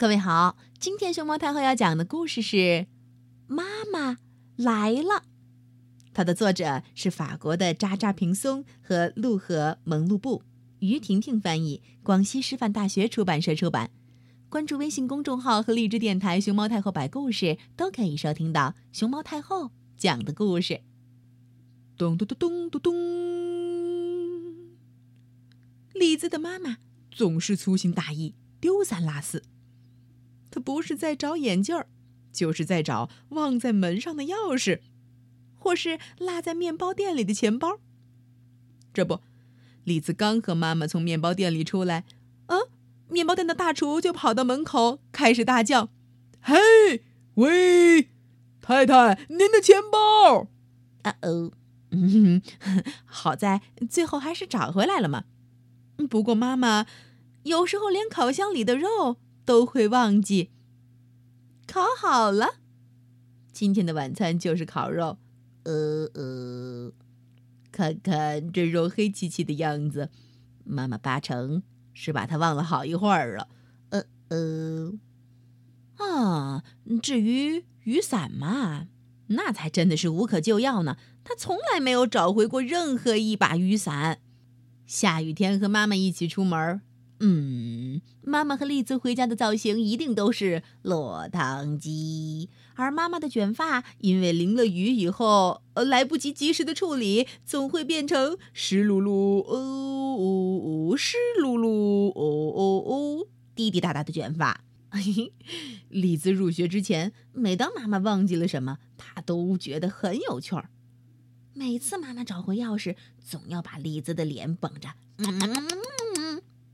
[0.00, 2.56] 各位好，今天熊猫太后要讲的故事是
[3.46, 4.16] 《妈妈
[4.56, 5.02] 来了》，
[6.14, 10.42] 它的作者是法国的扎扎平松和陆河蒙路布，
[10.78, 13.90] 于婷婷翻译，广西师范大学出版社出版。
[14.48, 20.80] 关注微信公众号和荔枝电台“熊猫太后”摆故事，都可以收听到熊猫太后讲的故事。
[21.98, 22.94] 咚咚咚咚咚咚，
[25.92, 26.78] 李子的妈妈
[27.10, 29.42] 总是粗心大意，丢三落四。
[30.50, 31.86] 他不是在找眼镜儿，
[32.32, 34.80] 就是在找忘在门上的钥匙，
[35.56, 37.78] 或是落在面包店里的钱包。
[38.92, 39.20] 这不，
[39.84, 42.04] 李子刚和妈妈从面包店里出来，
[42.46, 42.56] 啊，
[43.08, 45.90] 面包店的大厨就跑到门口，开始大叫
[46.42, 48.08] ：“嘿，喂，
[48.60, 50.48] 太太，您的钱包！”
[51.02, 51.52] 啊哦，
[51.90, 52.42] 嗯，
[53.06, 55.24] 好在最后还是找回来了嘛。
[56.08, 56.86] 不过妈妈
[57.44, 59.16] 有时候连烤箱里的肉。
[59.50, 60.50] 都会忘记。
[61.66, 62.60] 烤好了，
[63.52, 65.18] 今天的晚餐就是烤肉。
[65.64, 66.92] 呃呃，
[67.72, 70.08] 看看这肉黑漆漆的样子，
[70.62, 73.48] 妈妈八成是把它忘了好一会儿了。
[73.88, 74.92] 呃呃，
[75.96, 76.62] 啊，
[77.02, 78.86] 至于雨伞嘛，
[79.26, 80.96] 那才真的是无可救药呢。
[81.24, 84.20] 他从来没有找回过任何一把雨伞。
[84.86, 86.82] 下雨天和妈妈一起出门。
[87.22, 104.64] 嗯，妈妈和栗子回家的造型一定都是落汤鸡，而妈妈的卷发因为淋了雨以后，呃，来不及及时的处理，总会变成湿漉漉、哦哦哦、湿漉漉、哦哦哦、滴滴答答的卷发。
[105.90, 110.70] 栗子入学之前，每当妈妈忘记了什么，她都觉得很有趣儿。
[111.52, 114.88] 每次妈妈找回钥匙，总要把栗子的脸绷着。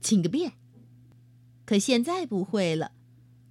[0.00, 0.54] 请个遍，
[1.64, 2.92] 可现在不会了。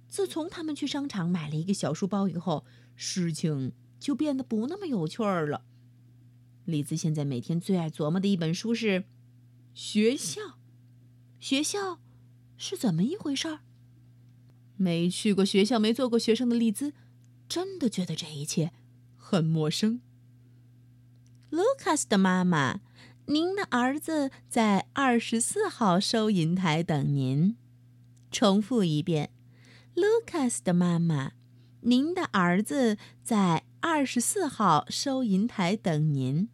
[0.08, 2.64] 自从他们去商场买了一个小书包以后，
[2.96, 5.64] 事情就变得不那么有趣儿了。
[6.64, 9.04] 李子现在每天最爱琢磨的一本书是
[9.72, 10.58] 学校。
[11.38, 12.00] 学校
[12.56, 13.60] 是怎么一回事儿？
[14.76, 16.92] 没去过学校、没做过学生的丽兹，
[17.48, 18.72] 真的觉得这一切
[19.16, 20.00] 很陌生。
[21.50, 22.80] 卢卡斯的妈妈。
[23.30, 27.56] 您的儿子在二十四号收银台等您。
[28.32, 29.30] 重复一遍
[29.94, 31.30] ，Lucas 的妈妈，
[31.82, 36.48] 您的儿子在二十四号收银台等您。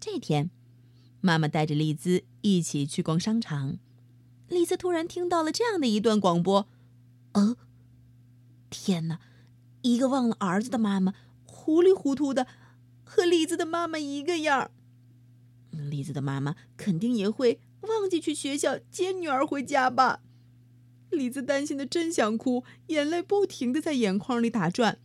[0.00, 0.50] 这天，
[1.20, 3.78] 妈妈带着丽兹一起去逛商场。
[4.48, 6.66] 丽兹突然听到了这样的一段广播
[7.34, 7.56] ：“哦，
[8.68, 9.20] 天哪！
[9.82, 12.48] 一个忘了儿子的妈妈，糊里糊涂的，
[13.04, 14.72] 和丽兹的妈妈一个样儿。”
[15.88, 20.20] 栗子的妈妈肯定也会忘记去学校接女儿回家吧？
[21.10, 24.98] 栗子担心的真想哭，眼泪不停的在眼眶里打转，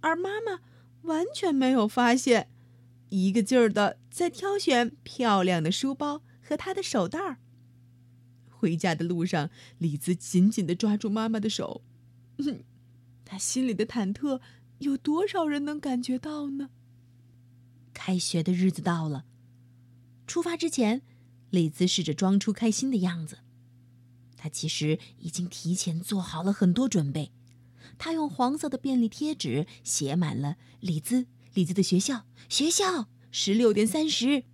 [0.00, 0.60] 而妈妈
[1.02, 2.50] 完全没有发现，
[3.08, 7.38] 一个劲儿的在挑选漂亮的书包和她的手袋儿。
[8.50, 11.82] 回家的路上，李子紧紧的抓住妈妈的手，
[13.24, 14.40] 他心里的忐忑，
[14.78, 16.68] 有多少人能感觉到呢？
[17.94, 19.24] 开学的日子到了。
[20.32, 21.02] 出发之前，
[21.50, 23.40] 李兹试着装出开心的样子。
[24.38, 27.32] 他其实已经提前做好了很多准备。
[27.98, 34.44] 他用黄色的便利贴纸写满了李子、李子的学校、学校十六点三十。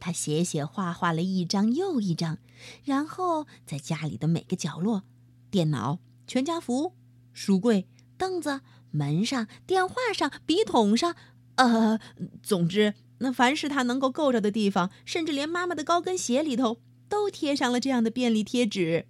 [0.00, 2.38] 他写写画画了一张又一张，
[2.82, 5.02] 然后在家里的每个角落、
[5.50, 6.94] 电脑、全家福、
[7.34, 7.86] 书柜、
[8.16, 11.14] 凳子、门上、电话上、笔筒上，
[11.56, 12.00] 呃，
[12.42, 12.94] 总之。
[13.18, 19.06] 那凡是他能够够着的地方，甚至连妈妈的高跟鞋里头，都贴上了这样的便利贴纸。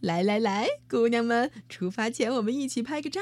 [0.00, 3.20] 来来来，姑娘们，出发前我们一起拍个照。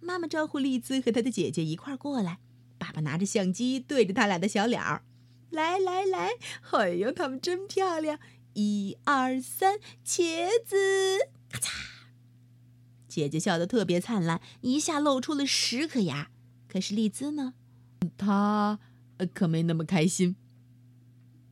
[0.00, 2.38] 妈妈招呼丽兹和她的姐姐一块儿过来。
[2.76, 5.04] 爸爸拿着相机对着他俩的小脸儿，
[5.50, 6.32] 来来来，
[6.72, 8.18] 哎呦，她们真漂亮！
[8.52, 10.76] 一二三，茄子，
[11.48, 11.70] 咔嚓！
[13.08, 16.30] 姐姐笑得特别灿烂，一下露出了十颗牙。
[16.68, 17.54] 可是丽兹呢？
[18.16, 18.78] 他
[19.32, 20.36] 可没那么开心。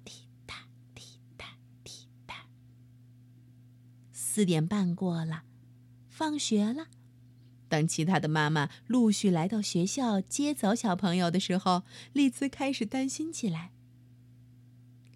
[0.04, 1.46] 滴答滴答
[1.84, 2.46] 滴答，
[4.12, 5.44] 四点半过了，
[6.08, 6.88] 放学了。
[7.68, 13.72] 当其他的妈妈陆续来到学校接走小朋友的时候，丽兹开始担心起来。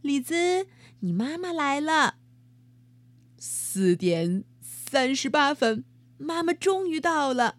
[0.00, 0.66] 丽兹，
[1.00, 2.16] 你妈妈来了。
[3.38, 5.84] 四点三十八分，
[6.16, 7.58] 妈妈终于到了。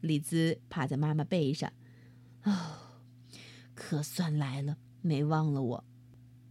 [0.00, 1.72] 丽兹趴在妈妈背上。
[2.44, 2.52] 哦，
[3.74, 5.84] 可算来了，没忘了我。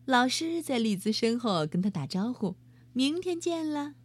[0.05, 2.55] 老师在丽兹身后跟他打招呼，
[2.93, 3.95] 明天见了。”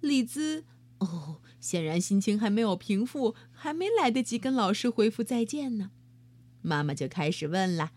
[0.00, 0.64] 李兹，
[0.98, 5.90] 哦，显然心情还没有平复，还没来得及跟老师回复再见呢。
[6.62, 7.92] 妈妈就开始问了：“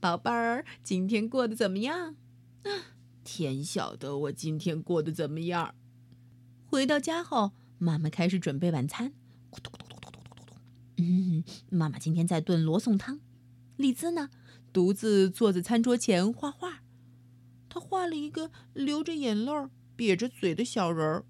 [0.00, 2.16] 宝贝儿，今天过得怎么样？”
[2.64, 2.70] 啊，
[3.24, 5.74] 天晓得我今天过得怎么样。
[6.66, 9.12] 回到家后，妈妈开始准备晚餐。
[9.50, 10.56] 咕咚咕咚咚咚咚咚咚。
[10.98, 13.20] 嗯， 妈妈今天在炖罗宋汤。
[13.76, 14.30] 李兹呢，
[14.72, 16.82] 独自坐在餐桌前画画。
[17.68, 19.52] 他画了一个流着眼泪、
[19.96, 21.24] 瘪着嘴的小人儿。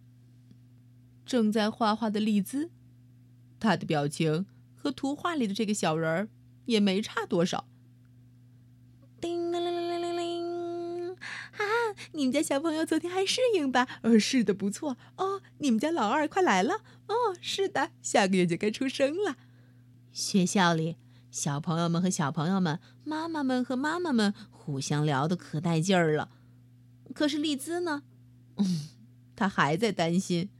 [1.27, 2.71] 正在画画的丽兹，
[3.61, 6.29] 他的表情和图画里的这个小人儿
[6.65, 7.69] 也没差多少。
[9.21, 11.11] 叮铃铃铃铃铃！
[11.11, 11.65] 啊，
[12.13, 13.87] 你们家小朋友昨天还适应吧？
[14.03, 14.97] 呃，是的，不错。
[15.17, 16.77] 哦，你们家老二快来了。
[17.09, 19.37] 哦，是的，下个月就该出生了。
[20.19, 20.97] 学校里，
[21.31, 26.33] 小朋友们和小朋友们，妈妈们和妈妈们互相聊得可带劲儿了。
[27.15, 28.03] 可是丽兹呢？
[28.57, 28.89] 嗯，
[29.37, 30.51] 她还在担心。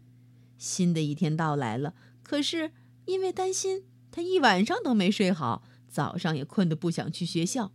[0.57, 2.71] 新的一天到来了，可是
[3.07, 3.83] 因为担心，
[4.13, 7.73] 他一晚上都没睡好，早上也困得不想去学校。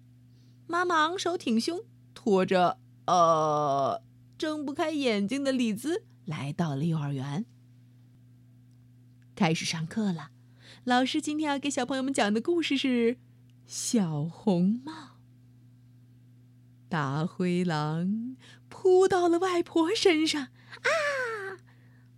[0.65, 1.81] 妈妈昂首挺胸，
[2.13, 4.01] 拖着呃
[4.37, 7.45] 睁不开眼睛的李兹来到了幼儿园。
[9.35, 10.31] 开始上课了，
[10.83, 13.15] 老师今天要给小朋友们讲的故事是
[13.65, 14.91] 《小红帽》。
[16.89, 18.35] 大灰狼
[18.69, 20.89] 扑到了外婆身上，啊！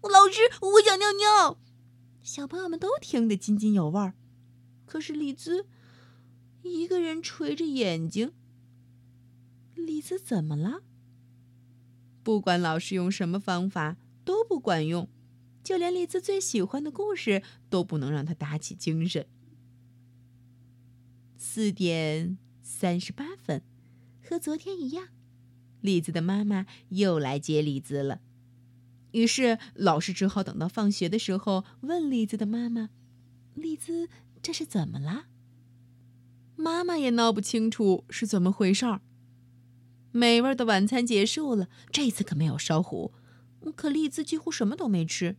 [0.01, 1.59] 老师，我想尿尿。
[2.21, 4.15] 小朋友们都听得津津有味儿，
[4.85, 5.67] 可是李兹
[6.63, 8.33] 一个人垂着眼睛。
[9.75, 10.81] 李兹怎么了？
[12.23, 15.07] 不管老师用什么方法都不管用，
[15.65, 17.41] 就连丽兹最喜欢的故事
[17.71, 19.25] 都不能让他打起精神。
[21.37, 23.63] 四点三十八分，
[24.23, 25.07] 和昨天一样，
[25.81, 28.21] 李子的妈妈又来接李子了。
[29.13, 32.91] 于是，老师只好等到放学的时候问栗子的妈妈
[33.55, 34.07] ：“栗子，
[34.43, 35.25] 这是怎么了？”
[36.55, 39.01] 妈妈也闹不清楚是怎么回事儿。
[40.11, 43.13] 美味的晚餐结束了，这次可没有烧糊，
[43.75, 45.37] 可栗子几乎什么都没吃。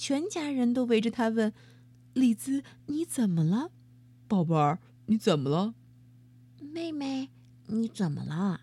[0.00, 1.52] 全家人都围着他问
[2.14, 3.70] ：“丽兹，你怎么了？
[4.26, 5.74] 宝贝儿，你怎么了？
[6.58, 7.28] 妹妹，
[7.66, 8.62] 你怎么了？”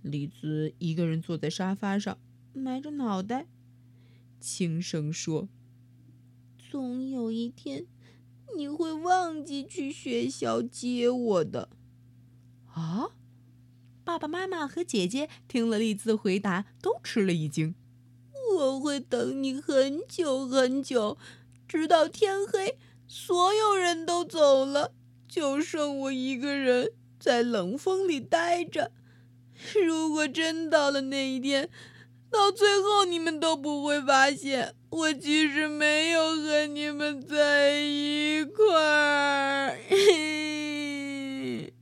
[0.00, 2.16] 丽兹一个人坐在沙发上。
[2.54, 3.46] 埋着脑袋，
[4.40, 5.50] 轻声说
[6.56, 7.84] ：“总有一天，
[8.56, 11.68] 你会忘记去学校接我的。”
[12.72, 13.10] 啊！
[14.02, 17.74] 爸爸妈妈和姐姐听了丽兹的回答，都吃了一惊。
[18.62, 21.18] 我会等你很久很久，
[21.66, 22.78] 直到天黑，
[23.08, 24.92] 所有人都走了，
[25.26, 28.92] 就剩我一个人在冷风里待着。
[29.84, 31.68] 如果真到了那一天，
[32.30, 39.76] 到最后，你们都不会发现我其实没有和你们在一块儿。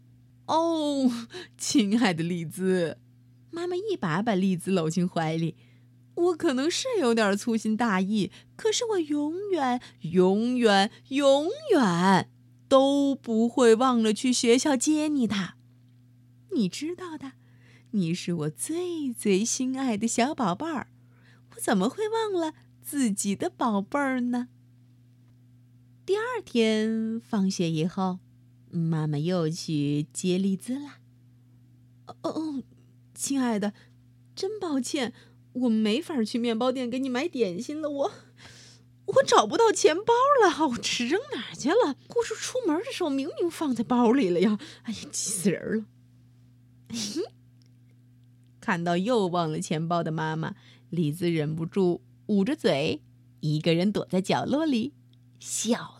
[0.46, 1.10] 哦，
[1.58, 2.96] 亲爱的丽兹，
[3.50, 5.56] 妈妈一把把丽兹搂进怀里。
[6.20, 12.30] 我可能是有点粗心大意，可是我永远、永远、永远
[12.68, 15.54] 都不会忘了去学校接你的。
[16.52, 17.32] 你知道的。
[17.92, 20.92] 你是我最最心爱的小宝贝儿，
[21.50, 24.46] 我怎么会忘了自己的宝贝儿呢？
[26.06, 28.20] 第二天放学以后，
[28.70, 30.98] 妈妈又去接丽兹了。
[32.06, 32.62] 哦哦，
[33.12, 33.74] 亲爱的，
[34.36, 35.12] 真抱歉，
[35.52, 37.90] 我没法去面包店给你买点心了。
[37.90, 38.12] 我
[39.06, 41.96] 我找不到钱包了，我这扔哪去了？
[42.16, 44.58] 我说出门的时候明明放在包里了呀！
[44.84, 47.32] 哎呀，气死人了！
[48.60, 50.54] 看到又忘了钱包的妈妈，
[50.90, 53.02] 李子忍不住捂着嘴，
[53.40, 54.92] 一个人躲在角落里
[55.40, 55.99] 笑。